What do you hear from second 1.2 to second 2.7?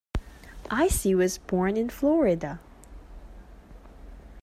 born in Florida.